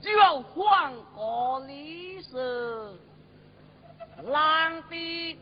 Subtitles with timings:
[0.00, 2.92] 就要换个理事。
[4.24, 5.38] 浪的，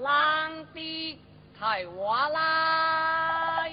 [0.00, 1.18] 浪的，
[1.58, 3.72] 太话来。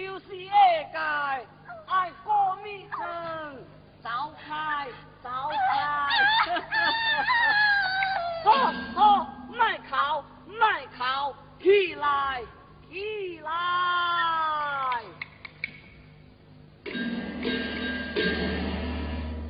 [0.00, 0.50] 就是下
[0.92, 1.46] 界，
[1.86, 3.54] 爱过米汤，
[4.02, 4.08] 走
[4.42, 4.88] 开，
[5.22, 5.28] 走
[5.68, 6.50] 开，
[8.42, 12.42] 好好，卖哭，卖哭，起来，
[12.90, 13.50] 起来，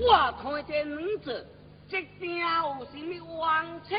[0.00, 1.46] 我看这女子，
[1.88, 2.44] 即定有
[2.86, 2.90] 啥
[3.24, 3.96] 物王清，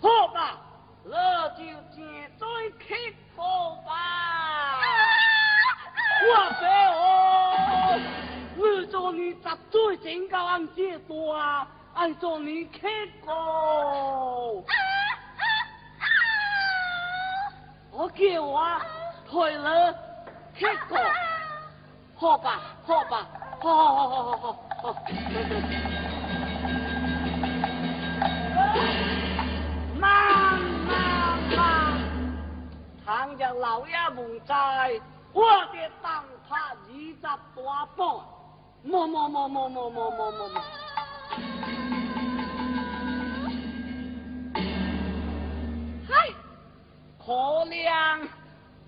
[0.00, 0.58] 好吧，
[1.04, 1.62] 那就
[1.94, 2.04] 请
[2.36, 2.44] 再
[2.84, 4.80] 乞讨吧。
[6.20, 6.28] 我
[6.58, 8.00] 飞哦，
[8.56, 12.80] 你做你十岁身高俺这大，俺做你乞
[13.24, 13.28] 丐。
[17.90, 18.80] 我叫我
[19.28, 19.92] 退了
[20.56, 21.10] 乞丐，
[22.16, 23.26] 好吧，好吧，
[23.60, 24.94] 好好好好好好好。
[29.98, 31.58] 妈妈妈，
[33.04, 35.00] 唐着老爷不在。
[35.32, 37.38] 我的当他二十大
[37.96, 38.06] 半，
[38.82, 40.62] 么么么么么么么么么。
[46.08, 46.32] 嗨，
[47.18, 47.32] 可
[47.66, 48.28] 怜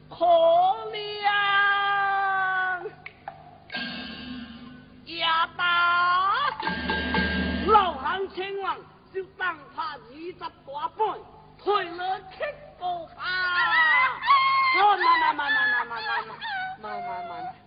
[0.08, 0.24] 可
[0.90, 0.94] 怜
[5.18, 5.48] 呀！
[5.56, 5.62] 大
[7.66, 8.76] 老汉亲万
[9.12, 10.50] 就当他二十大
[10.96, 11.18] 半，
[11.58, 12.38] 退了去。
[12.80, 13.28] 够啊！
[14.80, 16.32] 哦，慢慢慢慢慢慢慢慢
[16.80, 17.59] 慢慢慢。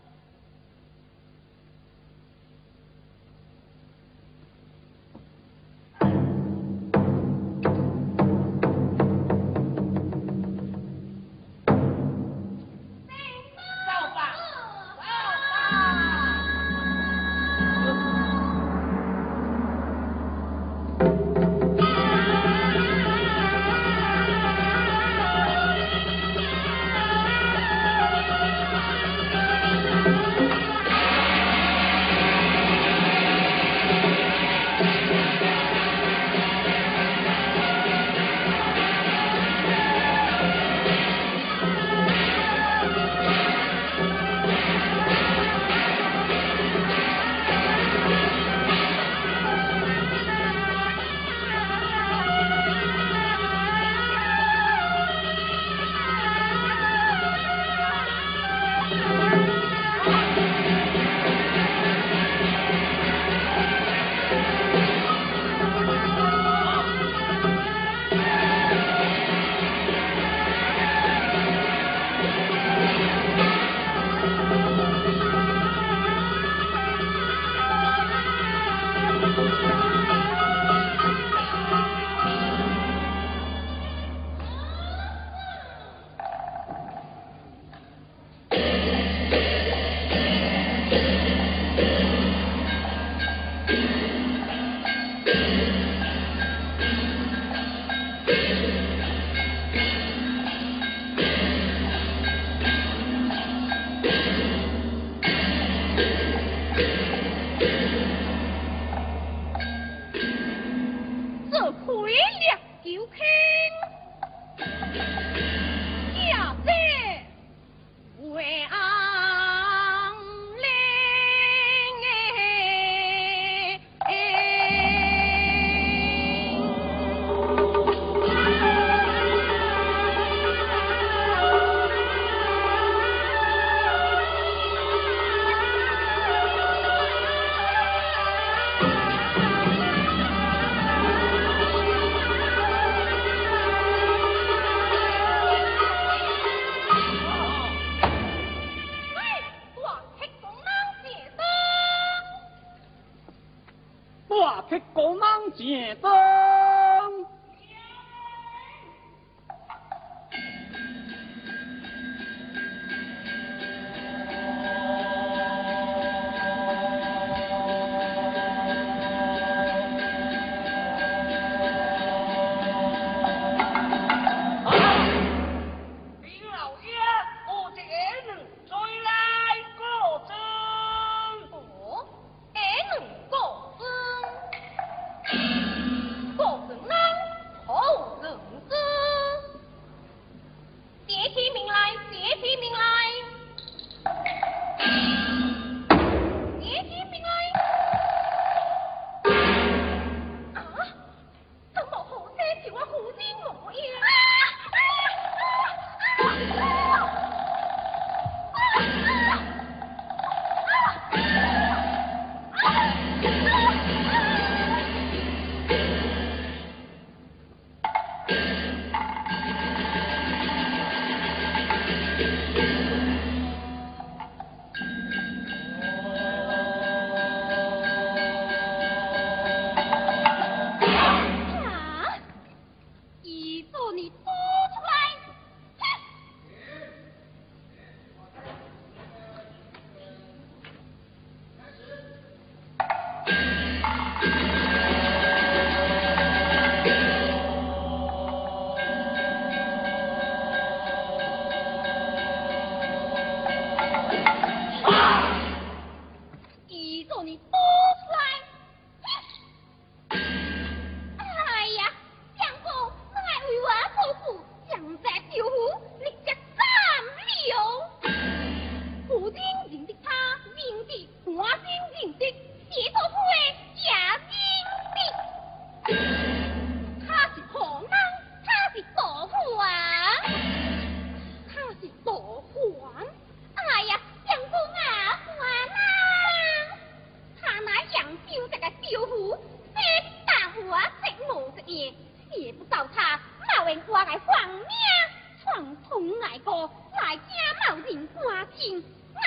[298.72, 298.84] 人，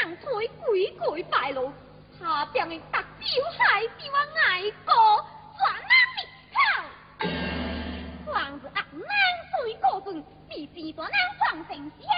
[0.06, 0.48] 硬鬼
[0.98, 1.72] 鬼败露，
[2.18, 3.06] 他边的达招
[3.58, 4.92] 害比我爱哥
[5.56, 6.18] 全那灭
[6.54, 8.32] 口。
[8.32, 9.08] 王子阿难
[9.52, 12.08] 水过分，比自尊难放成仙，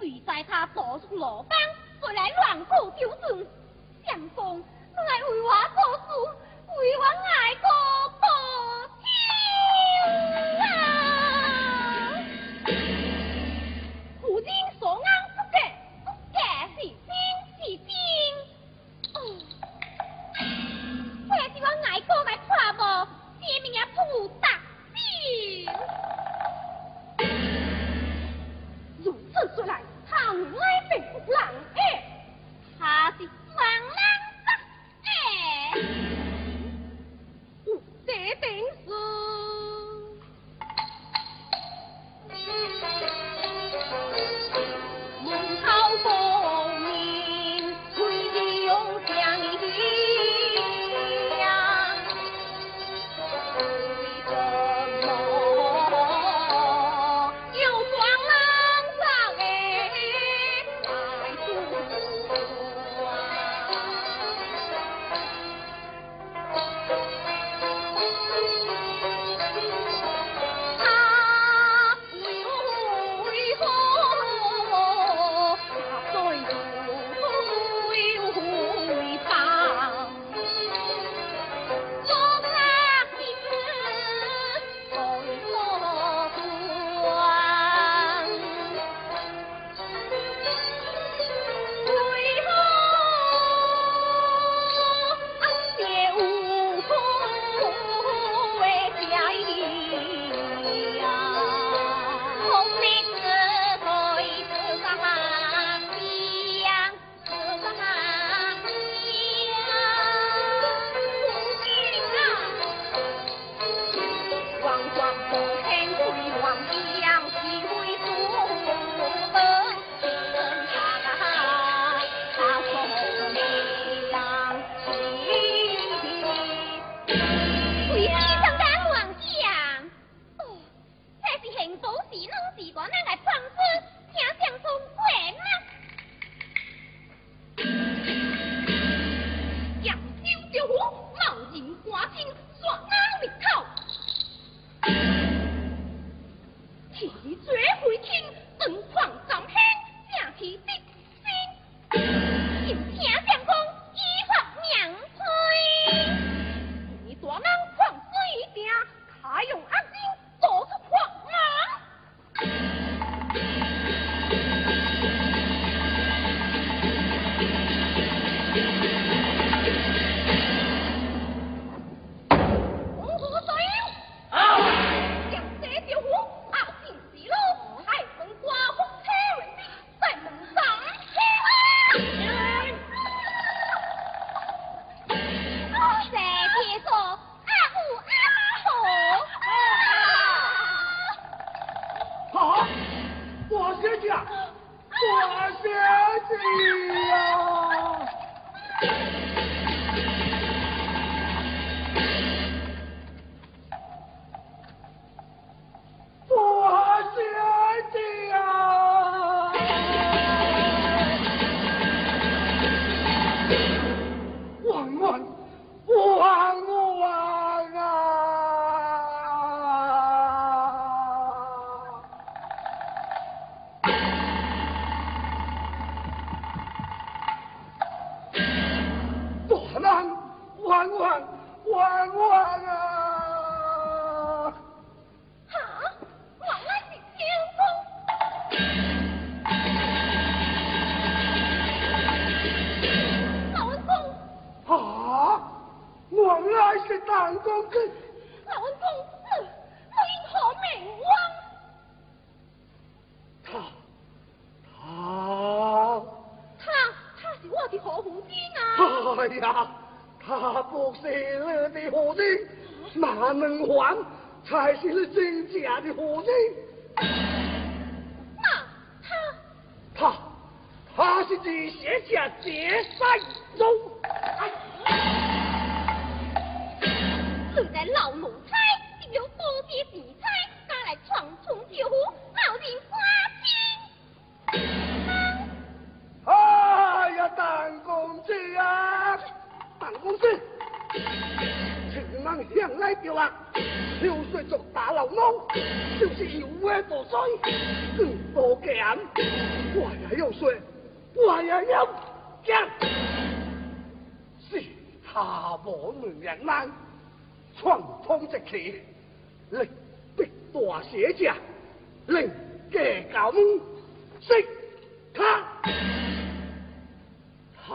[0.00, 1.58] 谁在他坐出落班，
[2.00, 3.46] 再来乱搞纠纷？
[4.06, 6.08] 相公，来为我做事，
[6.78, 8.21] 为我爱哥。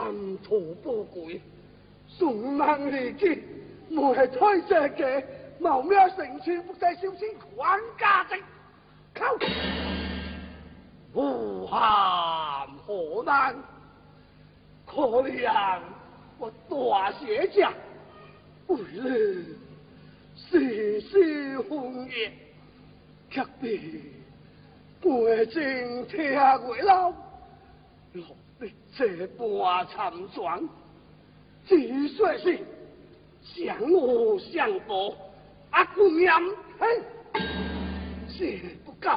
[0.08, 1.42] 贪图富贵，
[2.08, 3.44] 送孟离去，
[3.90, 5.22] 无系推卸嘅，
[5.60, 8.38] 谋咩成全复制小先管家的，
[9.14, 9.26] 靠！
[11.14, 13.54] 无憾何难？
[14.86, 15.82] 可怜
[16.38, 17.74] 我大写家，
[18.68, 19.44] 为了
[20.38, 22.32] 世事红颜，
[23.30, 23.78] 却被
[25.02, 27.12] 背井天回老。
[28.60, 30.68] 落得这般惨状，
[31.66, 32.60] 只说是
[33.44, 35.14] 相恶相报，
[35.72, 36.42] 阿姑娘
[36.80, 37.02] 嘿，
[38.38, 39.10] 这不够，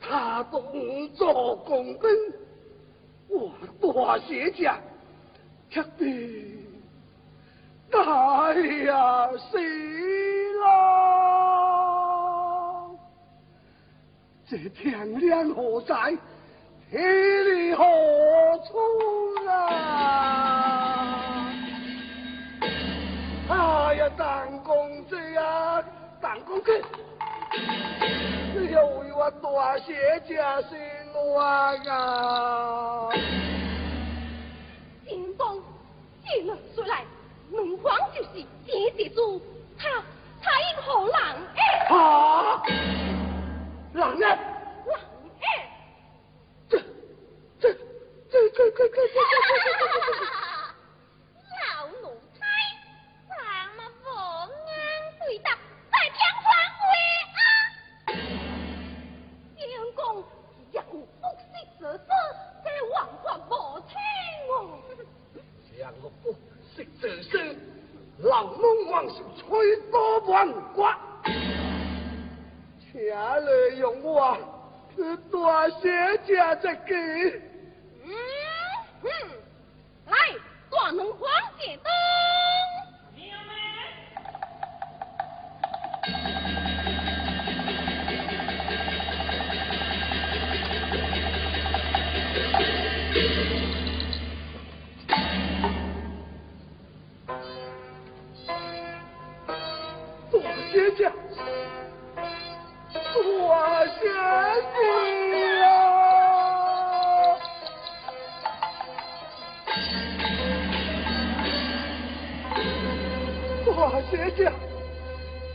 [0.00, 2.10] 他动做公兵，
[3.28, 4.78] 我大写家，
[5.70, 6.58] 却被
[7.90, 9.58] 大呀死
[10.58, 10.64] 了，
[14.46, 16.14] 这天亮何在？
[16.94, 17.82] 你离何
[18.68, 18.78] 处
[19.48, 21.50] 啊？
[23.48, 25.82] 哎呀，长公子呀，
[26.22, 26.80] 邓公子，
[28.54, 30.20] 你又为我大谢
[31.84, 33.08] 家！
[35.04, 35.36] 金
[36.76, 37.04] 出来，
[38.14, 38.30] 就是
[39.10, 39.42] 主，
[39.76, 39.88] 他
[40.40, 41.16] 他应何人？
[41.56, 41.60] 哎，
[41.92, 42.62] 啊，
[43.92, 44.26] 人呢？
[48.34, 49.14] 快快快快！
[49.22, 49.54] 哈哈
[50.10, 50.74] 哈哈！
[51.54, 52.02] 老奴
[52.34, 52.42] 才，
[53.28, 53.32] 他
[53.76, 54.48] 妈不安
[55.20, 56.46] 分，再添乱
[56.80, 56.82] 归
[57.38, 57.38] 啊！
[59.54, 59.62] 天
[59.94, 60.02] 公
[60.72, 62.08] 让我福息子孙，
[62.64, 63.52] 这王冠莫
[63.88, 63.92] 穿
[64.48, 64.52] 我。
[65.78, 66.34] 让我福
[66.74, 67.32] 息子孙，
[68.18, 68.60] 老奴
[68.90, 70.34] 王是吹多王
[70.74, 70.96] 寡，
[72.80, 73.06] 请你
[73.78, 74.36] 让我
[74.96, 74.96] 去
[75.30, 75.82] 大写
[76.26, 76.58] 加一
[76.88, 76.92] 记。
[79.04, 79.10] 嗯
[80.06, 80.16] 来
[80.70, 81.92] 断我黄金灯
[114.14, 114.52] 大写家，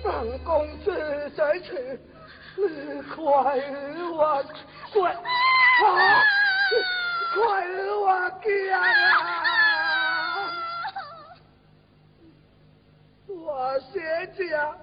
[0.04, 1.98] 本公子在此，
[2.58, 3.24] 你快
[4.12, 4.44] 我
[4.92, 5.16] 快！
[7.34, 10.52] 快我讲啊！
[13.30, 14.76] 我写家，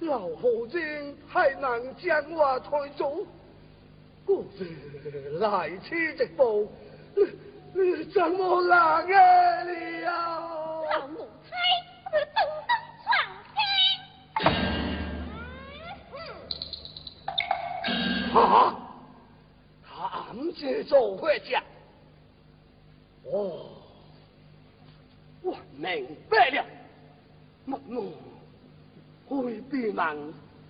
[0.00, 3.26] 老夫人还能将我推走，
[4.26, 4.66] 故是
[5.38, 6.70] 来此这步，
[7.72, 9.02] 你怎么能啊
[9.64, 10.12] 你呀？
[10.92, 11.56] 老奴才
[18.40, 18.76] 啊！
[19.88, 21.62] 他暗自做回家，
[23.24, 23.70] 哦，
[25.42, 26.64] 我明白了，
[27.64, 28.12] 木木
[29.26, 30.16] 会避难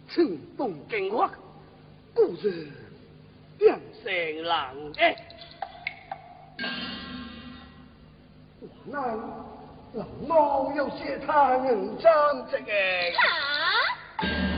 [0.09, 1.31] 请东京话，
[2.15, 2.71] 故是
[3.59, 5.17] 变成人诶。
[8.61, 8.95] 我能
[9.95, 12.13] 老奴有些他人张
[12.51, 12.73] 这个。
[13.19, 14.56] 啊！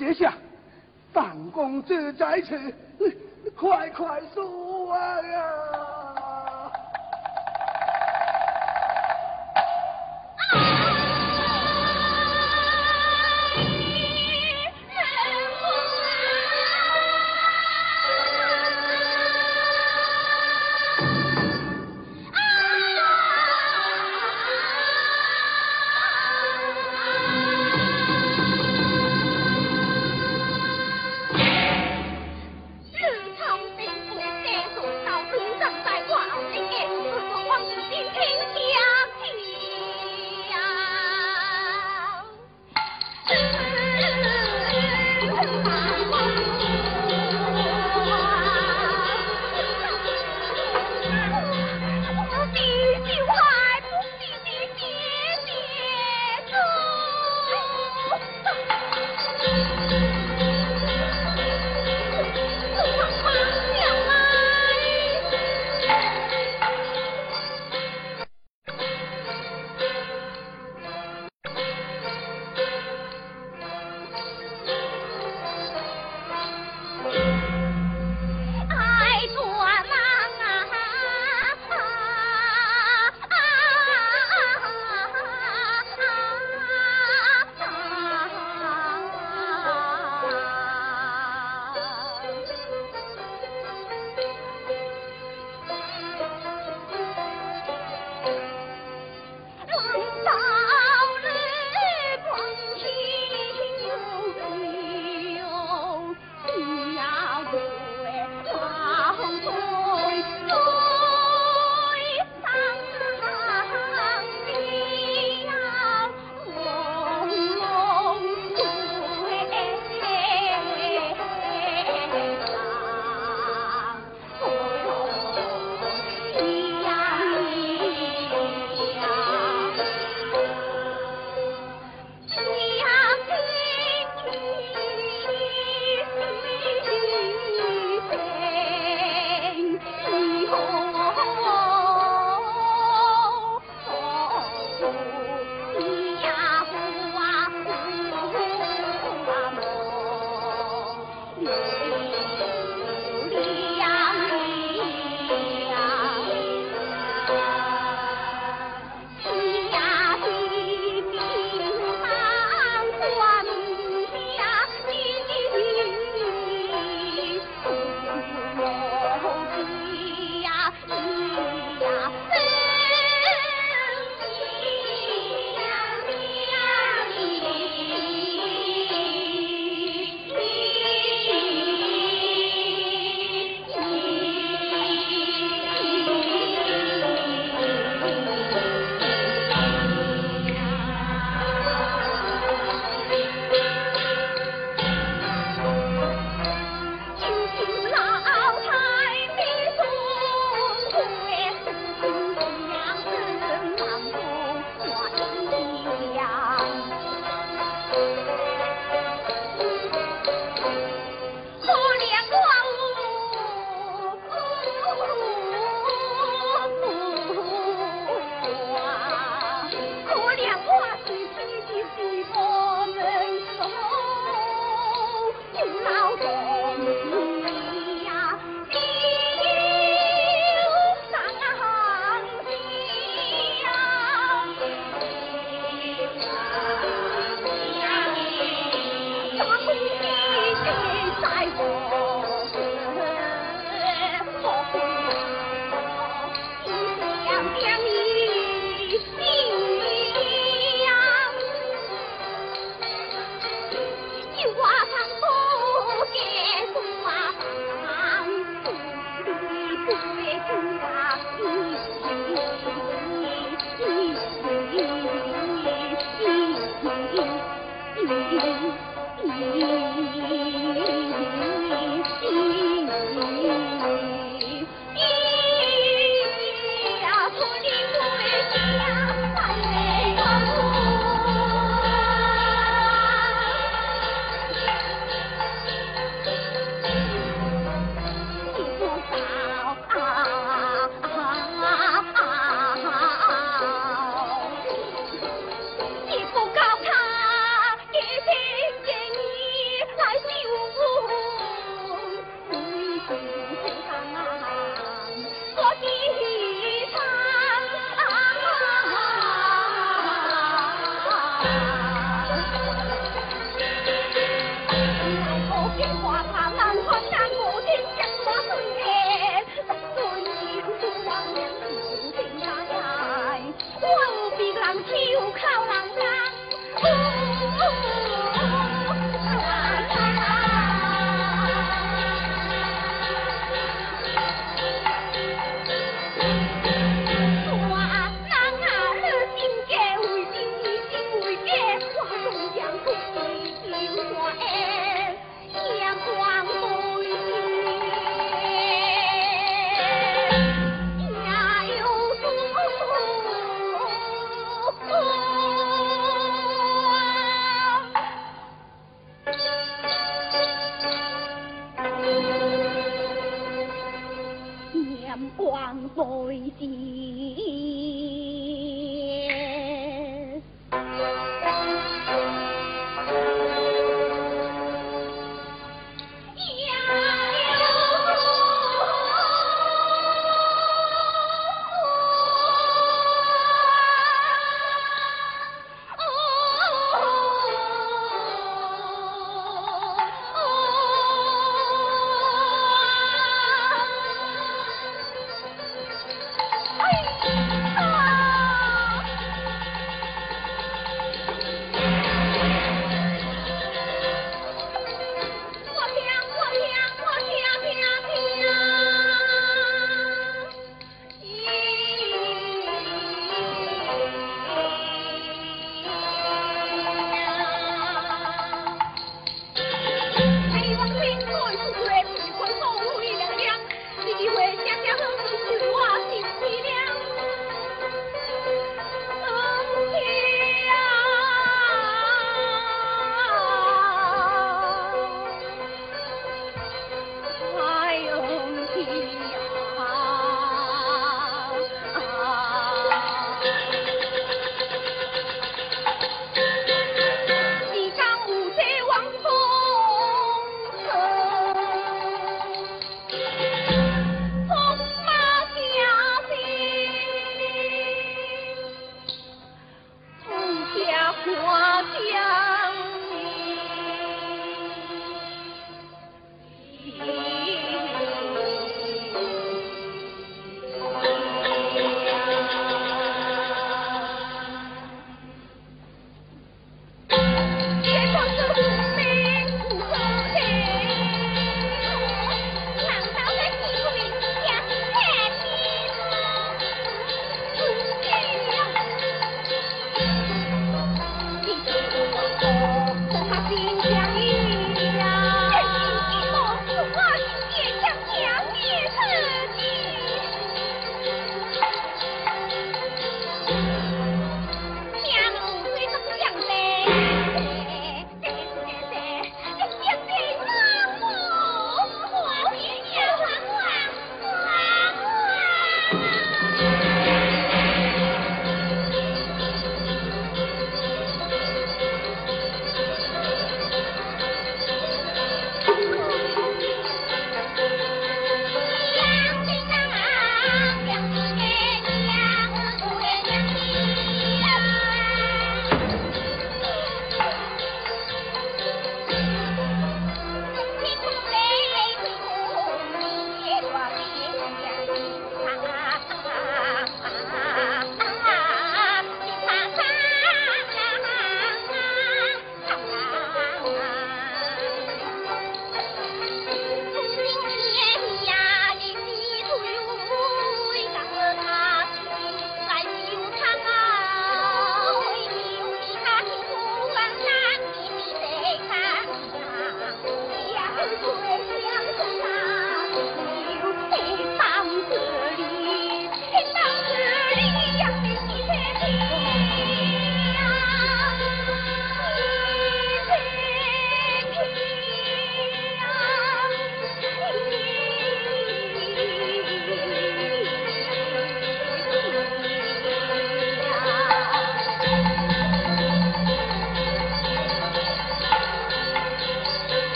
[0.00, 0.32] 接下
[1.12, 2.58] 范公子在此
[3.54, 5.79] 快快说呀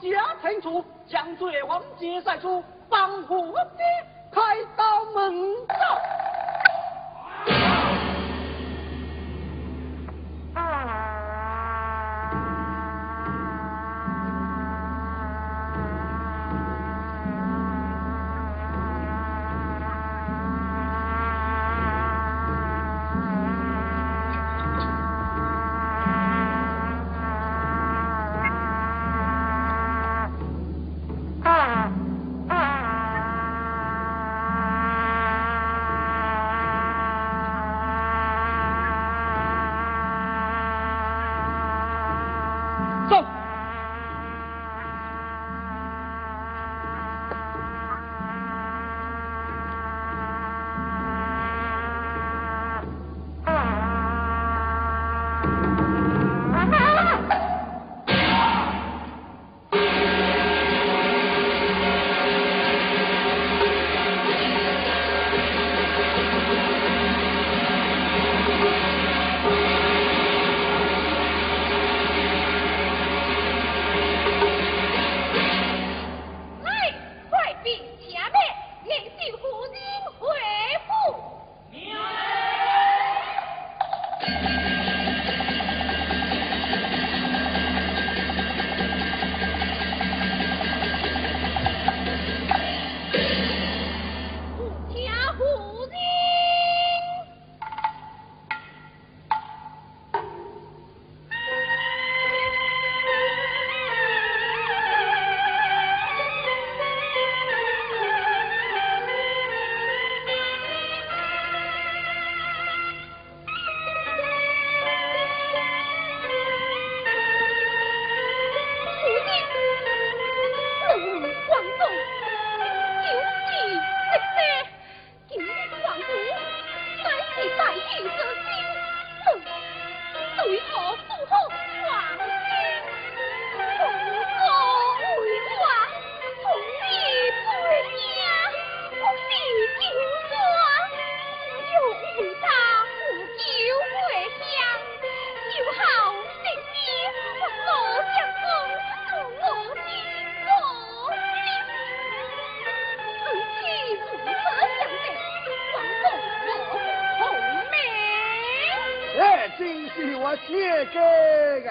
[0.00, 3.84] 家臣出，将罪王杰赛出，帮我的
[4.30, 4.40] 开
[4.76, 5.32] 刀门。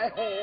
[0.03, 0.42] 好姐姐